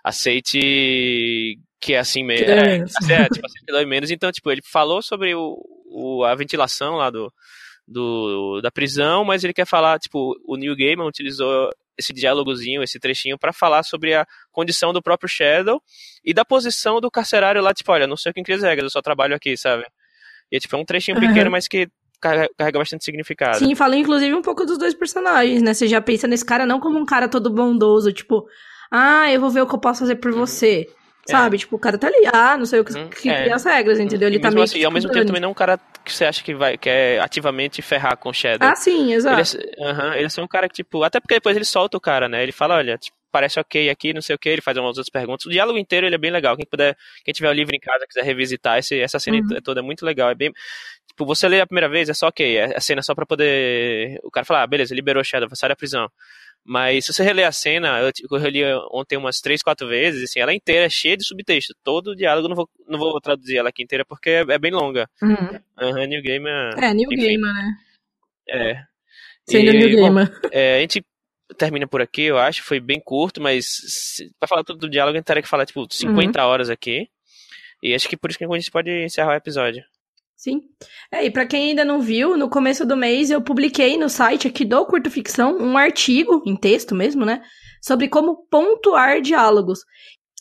[0.04, 2.50] aceite que é assim mesmo.
[2.50, 4.10] É, é, tipo, aceite que dói menos.
[4.12, 5.58] Então, tipo, ele falou sobre o,
[5.88, 7.32] o, a ventilação lá do,
[7.88, 13.00] do, da prisão, mas ele quer falar, tipo, o Neil Gaiman utilizou esse diálogozinho, esse
[13.00, 15.82] trechinho, para falar sobre a condição do próprio Shadow
[16.24, 18.90] e da posição do carcerário lá, tipo, olha, não sei quem cria as regras, eu
[18.90, 19.86] só trabalho aqui, sabe?
[20.52, 21.28] E é, tipo, é um trechinho uhum.
[21.28, 21.88] pequeno, mas que
[22.24, 23.58] carrega bastante significado.
[23.58, 25.74] Sim, fala inclusive um pouco dos dois personagens, né?
[25.74, 28.46] Você já pensa nesse cara não como um cara todo bondoso, tipo,
[28.92, 30.40] ah, eu vou ver o que eu posso fazer por uhum.
[30.40, 30.88] você.
[31.28, 31.32] É.
[31.32, 31.58] Sabe?
[31.58, 33.52] Tipo, o cara tá ali, ah, não sei o que, hum, que é.
[33.52, 34.28] as regras, entendeu?
[34.28, 36.12] Ele e tá meio assim, E ao mesmo tempo também não é um cara que
[36.12, 38.68] você acha que vai quer ativamente ferrar com o Shadow.
[38.68, 39.58] Ah, sim, exato.
[39.58, 42.28] Ele é, ele é um cara que, tipo, até porque depois ele solta o cara,
[42.28, 42.44] né?
[42.44, 45.10] Ele fala, olha, tipo, parece ok aqui, não sei o que, ele faz umas outras
[45.10, 45.48] perguntas.
[45.48, 46.56] O diálogo inteiro ele é bem legal.
[46.56, 49.60] Quem puder, quem tiver o livro em casa, quiser revisitar, esse, essa cena uhum.
[49.64, 50.30] toda é muito legal.
[50.30, 50.52] É bem.
[51.14, 52.58] Tipo, você lê a primeira vez, é só ok.
[52.58, 54.20] É a cena só pra poder.
[54.24, 56.10] O cara falar, ah, beleza, liberou o Shadow, sai da prisão.
[56.66, 60.40] Mas se você reler a cena, eu, eu reli ontem umas três, quatro vezes, assim,
[60.40, 61.76] ela é inteira, cheia de subtexto.
[61.84, 64.72] Todo o diálogo, não vou, não vou traduzir ela aqui inteira porque é, é bem
[64.72, 65.08] longa.
[65.22, 65.60] Uhum.
[65.82, 66.74] Uhum, New Gamer.
[66.82, 67.78] É, New enfim, Gamer, né?
[68.50, 68.84] É.
[69.48, 70.32] Sendo e, New Gamer.
[70.32, 71.06] Bom, é, a gente
[71.58, 72.64] termina por aqui, eu acho.
[72.64, 75.66] Foi bem curto, mas se, pra falar tudo do diálogo, a gente teria que falar,
[75.66, 76.48] tipo, 50 uhum.
[76.48, 77.08] horas aqui.
[77.84, 79.84] E acho que por isso que a gente pode encerrar o episódio.
[80.44, 80.60] Sim.
[81.10, 84.46] É, e para quem ainda não viu, no começo do mês eu publiquei no site
[84.46, 87.42] aqui do Curto Ficção um artigo, em texto mesmo, né?
[87.82, 89.80] Sobre como pontuar diálogos.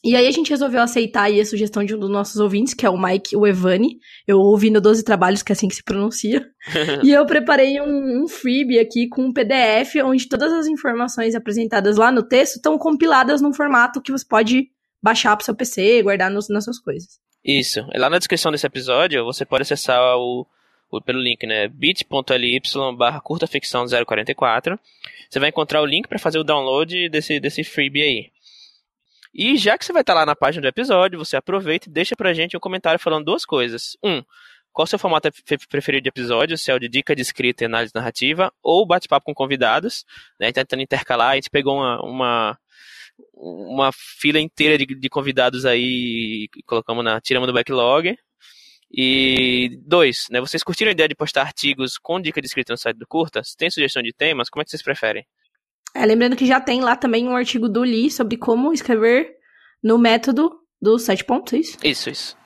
[0.02, 2.84] E aí a gente resolveu aceitar aí a sugestão de um dos nossos ouvintes, que
[2.84, 4.00] é o Mike o Evani.
[4.26, 6.44] Eu ouvi no 12 Trabalhos, que é assim que se pronuncia.
[7.04, 11.96] e eu preparei um, um freebie aqui com um PDF, onde todas as informações apresentadas
[11.96, 14.66] lá no texto estão compiladas num formato que você pode
[15.00, 17.20] baixar pro seu PC, guardar nos, nas suas coisas.
[17.44, 17.84] Isso.
[17.94, 20.46] Lá na descrição desse episódio, você pode acessar o,
[20.90, 21.68] o pelo link, né?
[21.68, 22.60] bit.ly
[22.96, 24.78] barra curta ficção 044.
[25.28, 28.32] Você vai encontrar o link para fazer o download desse, desse freebie aí.
[29.34, 32.14] E já que você vai estar lá na página do episódio, você aproveita e deixa
[32.14, 33.96] pra gente um comentário falando duas coisas.
[34.04, 34.22] Um,
[34.72, 35.30] qual o seu formato
[35.68, 39.26] preferido de episódio, se é o de dica de escrita e análise narrativa, ou bate-papo
[39.26, 40.04] com convidados,
[40.38, 40.52] né?
[40.52, 42.58] Tentando intercalar, a gente pegou uma, uma
[43.34, 48.16] uma fila inteira de, de convidados aí, colocamos na, tiramos do backlog.
[48.94, 50.38] E dois, né?
[50.38, 53.42] Vocês curtiram a ideia de postar artigos com dica de escrita no site do Curta?
[53.42, 55.24] Se tem sugestão de temas, como é que vocês preferem?
[55.94, 59.34] É, lembrando que já tem lá também um artigo do Lee sobre como escrever
[59.82, 61.78] no método dos sete pontos, isso?
[61.82, 62.36] Isso, isso.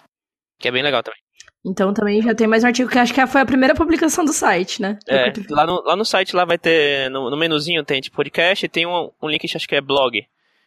[0.59, 1.20] Que é bem legal também.
[1.64, 4.33] Então também já tem mais um artigo que acho que foi a primeira publicação do
[4.33, 4.98] site, né?
[5.09, 8.64] É, lá no, lá no site lá vai ter, no, no menuzinho tem tipo podcast
[8.64, 10.24] e tem um, um link que acho que é blog.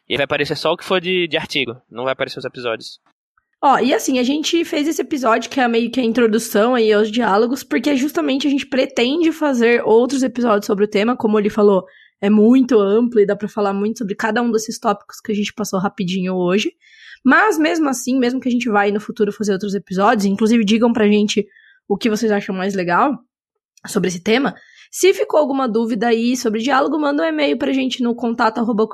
[0.10, 3.00] E vai aparecer só o que for de, de artigo, não vai aparecer os episódios.
[3.62, 6.92] Ó, e assim, a gente fez esse episódio que é meio que a introdução aí
[6.92, 11.50] aos diálogos, porque justamente a gente pretende fazer outros episódios sobre o tema, como ele
[11.50, 11.86] falou,
[12.22, 15.36] é muito amplo e dá para falar muito sobre cada um desses tópicos que a
[15.36, 16.72] gente passou rapidinho hoje.
[17.24, 20.94] Mas mesmo assim, mesmo que a gente vai no futuro fazer outros episódios, inclusive digam
[20.94, 21.46] pra gente
[21.88, 23.20] o que vocês acham mais legal
[23.86, 24.56] sobre esse tema,
[24.90, 28.88] se ficou alguma dúvida aí sobre diálogo, manda um e-mail pra gente no contato arroba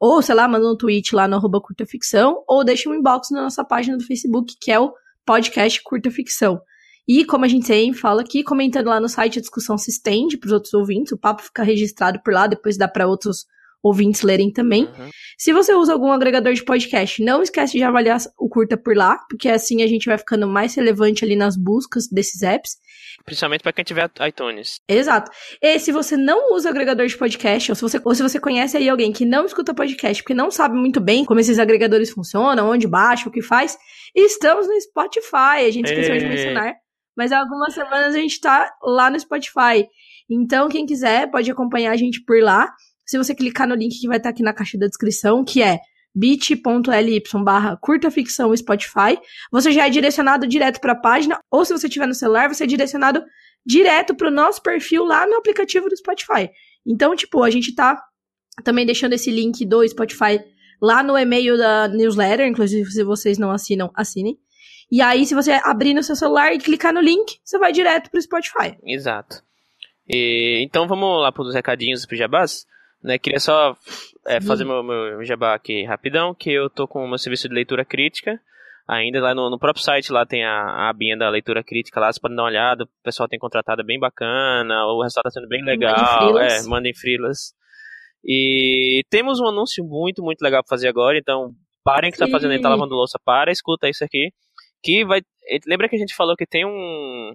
[0.00, 3.42] ou, sei lá, manda um tweet lá no arroba curtaficção ou deixa um inbox na
[3.42, 4.92] nossa página do Facebook, que é o
[5.24, 6.60] podcast Curta Ficção.
[7.06, 10.36] E, como a gente sempre fala aqui, comentando lá no site, a discussão se estende
[10.36, 13.46] para os outros ouvintes, o papo fica registrado por lá, depois dá para outros
[13.84, 14.84] ouvintes lerem também.
[14.84, 15.10] Uhum.
[15.36, 19.18] Se você usa algum agregador de podcast, não esquece de avaliar o curta por lá,
[19.28, 22.76] porque assim a gente vai ficando mais relevante ali nas buscas desses apps.
[23.24, 24.80] Principalmente para quem tiver iTunes.
[24.88, 25.30] Exato.
[25.60, 28.76] E se você não usa agregador de podcast, ou se, você, ou se você conhece
[28.76, 32.70] aí alguém que não escuta podcast, porque não sabe muito bem como esses agregadores funcionam,
[32.70, 33.76] onde baixa, o que faz,
[34.14, 35.66] estamos no Spotify.
[35.66, 36.74] A gente esqueceu de mencionar.
[37.16, 39.86] Mas há algumas semanas a gente tá lá no Spotify.
[40.28, 42.72] Então, quem quiser pode acompanhar a gente por lá.
[43.06, 45.78] Se você clicar no link que vai estar aqui na caixa da descrição, que é
[46.14, 49.18] bit.ly barra curta ficção Spotify,
[49.50, 52.64] você já é direcionado direto para a página, ou se você tiver no celular, você
[52.64, 53.24] é direcionado
[53.66, 56.50] direto para o nosso perfil lá no aplicativo do Spotify.
[56.86, 58.00] Então, tipo, a gente tá
[58.62, 60.40] também deixando esse link do Spotify
[60.80, 64.38] lá no e-mail da newsletter, inclusive se vocês não assinam, assinem.
[64.92, 68.10] E aí, se você abrir no seu celular e clicar no link, você vai direto
[68.10, 68.76] pro Spotify.
[68.84, 69.42] Exato.
[70.06, 72.66] E, então vamos lá para os recadinhos pro Jabás.
[73.04, 73.76] Né, queria só
[74.26, 77.54] é, fazer meu, meu jabá aqui rapidão, que eu tô com o meu serviço de
[77.54, 78.40] leitura crítica,
[78.88, 79.20] ainda.
[79.20, 82.18] Lá no, no, próprio site lá tem a, a abinha da leitura crítica lá, você
[82.18, 82.84] pode dar uma olhada.
[82.84, 86.32] O pessoal tem contratado bem bacana, o resultado está sendo bem legal.
[86.32, 87.52] Mandem é, mandem frilas.
[88.24, 91.52] E temos um anúncio muito, muito legal para fazer agora, então
[91.84, 94.30] parem que está fazendo aí, tá lavando louça, para, escuta isso aqui.
[94.82, 95.20] Que vai.
[95.66, 97.34] Lembra que a gente falou que tem um,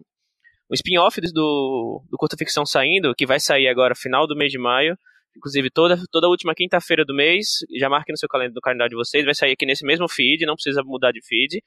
[0.69, 4.57] um spin-off do, do Curta Ficção saindo, que vai sair agora final do mês de
[4.57, 4.97] maio.
[5.35, 8.95] Inclusive, toda, toda última quinta-feira do mês, já marque no seu calendário, no calendário de
[8.95, 11.61] vocês, vai sair aqui nesse mesmo feed, não precisa mudar de feed.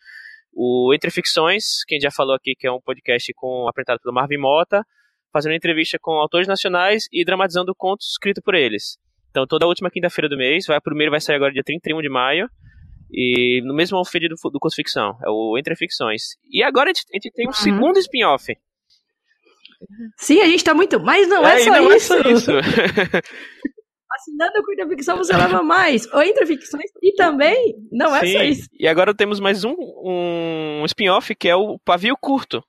[0.52, 4.36] O Entre Ficções, quem já falou aqui que é um podcast com, apresentado pelo Marvin
[4.36, 4.84] Mota,
[5.32, 8.98] fazendo entrevista com autores nacionais e dramatizando contos escritos por eles.
[9.30, 12.10] Então, toda última quinta-feira do mês, vai, o primeiro vai sair agora dia 31 de
[12.10, 12.48] maio,
[13.10, 16.36] e no mesmo feed do, do curso ficção, é o Entre Ficções.
[16.50, 17.54] E agora a gente, a gente tem um uhum.
[17.54, 18.54] segundo spin-off.
[20.16, 21.00] Sim, a gente tá muito.
[21.00, 22.14] Mas não é, é só não isso.
[22.14, 22.50] É só isso.
[24.14, 26.06] Assinando a curta ficção você leva mais.
[26.12, 28.68] Ou entre ficções e também não é só isso.
[28.78, 32.62] E agora temos mais um, um spin-off que é o Pavio Curto.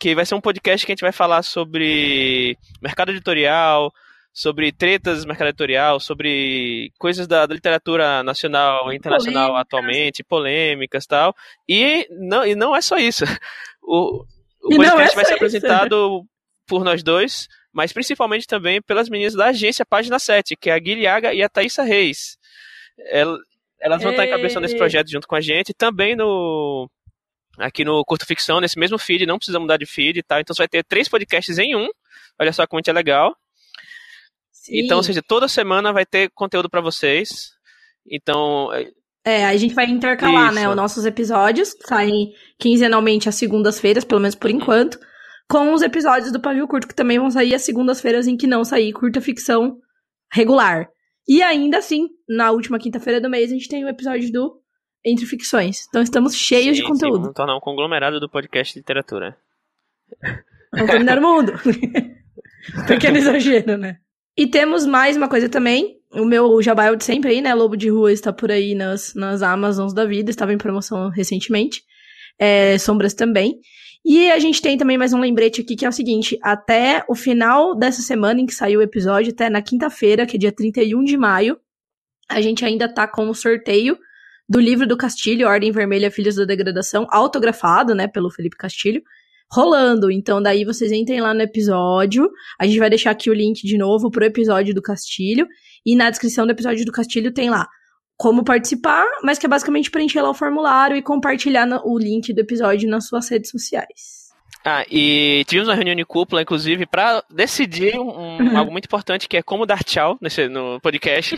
[0.00, 3.92] Que vai ser um podcast que a gente vai falar sobre mercado editorial,
[4.32, 9.60] sobre tretas do mercado editorial, sobre coisas da, da literatura nacional e internacional polêmicas.
[9.60, 11.34] atualmente, polêmicas tal.
[11.68, 13.24] E não, e não é só isso.
[13.84, 14.24] O,
[14.62, 16.24] o podcast é vai ser apresentado
[16.72, 20.78] por nós dois, mas principalmente também pelas meninas da agência Página 7, que é a
[20.78, 22.38] Guilhaga e a Thaisa Reis.
[23.78, 26.90] Elas vão estar encabeçando esse projeto junto com a gente, também no
[27.58, 30.40] aqui no Curto Ficção, nesse mesmo feed, não precisa mudar de feed e tal.
[30.40, 31.90] Então você vai ter três podcasts em um.
[32.40, 33.36] Olha só como é legal.
[34.50, 34.78] Sim.
[34.78, 37.50] Então, ou seja, toda semana vai ter conteúdo para vocês.
[38.10, 38.70] Então.
[39.22, 40.60] É, a gente vai intercalar, né, Isso.
[40.60, 40.68] né?
[40.70, 44.98] Os nossos episódios saem quinzenalmente às segundas-feiras, pelo menos por enquanto
[45.52, 48.64] com os episódios do Pavio Curto, que também vão sair às segundas-feiras em que não
[48.64, 49.76] sair curta ficção
[50.32, 50.88] regular.
[51.28, 54.58] E ainda assim, na última quinta-feira do mês, a gente tem o episódio do
[55.04, 55.84] Entre Ficções.
[55.90, 57.20] Então estamos cheios sim, de conteúdo.
[57.20, 59.36] Vamos tornar um conglomerado do podcast de literatura.
[60.72, 61.52] Vamos dominar o mundo.
[62.88, 63.98] Pequeno exagero, né?
[64.34, 65.98] E temos mais uma coisa também.
[66.14, 67.52] O meu jabá é de sempre aí, né?
[67.52, 70.30] Lobo de Rua está por aí nas, nas Amazons da vida.
[70.30, 71.82] Estava em promoção recentemente.
[72.38, 73.60] É, Sombras também.
[74.04, 77.14] E a gente tem também mais um lembrete aqui que é o seguinte: até o
[77.14, 81.04] final dessa semana em que saiu o episódio, até na quinta-feira, que é dia 31
[81.04, 81.56] de maio,
[82.28, 83.96] a gente ainda tá com o sorteio
[84.48, 89.02] do livro do Castilho, Ordem Vermelha Filhos da Degradação, autografado, né, pelo Felipe Castilho,
[89.50, 90.10] rolando.
[90.10, 92.28] Então, daí vocês entrem lá no episódio.
[92.58, 95.46] A gente vai deixar aqui o link de novo pro episódio do Castilho.
[95.86, 97.68] E na descrição do episódio do Castilho tem lá
[98.22, 102.40] como participar, mas que é basicamente preencher lá o formulário e compartilhar o link do
[102.40, 104.30] episódio nas suas redes sociais.
[104.64, 108.56] Ah, e tivemos uma reunião de cúpula, inclusive, para decidir um, uhum.
[108.56, 111.34] algo muito importante, que é como dar tchau nesse, no podcast.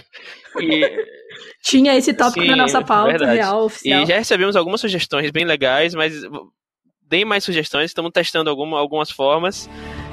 [0.61, 1.05] E...
[1.65, 3.37] Tinha esse tópico Sim, na nossa pauta verdade.
[3.39, 4.03] real, oficial.
[4.03, 6.21] E já recebemos algumas sugestões bem legais, mas
[7.09, 9.71] deem mais sugestões, estamos testando alguma, algumas formas.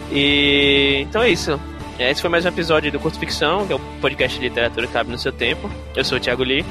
[0.10, 1.60] E então é isso.
[2.02, 4.88] É, esse foi mais um episódio do Curto Ficção, que é o podcast de literatura
[4.88, 5.70] que cabe no seu tempo.
[5.96, 6.66] Eu sou o Thiago Lee.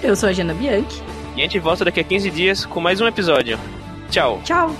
[0.00, 1.02] Eu sou a Jana Bianchi.
[1.36, 3.58] E a gente volta daqui a 15 dias com mais um episódio.
[4.10, 4.40] Tchau.
[4.44, 4.72] Tchau.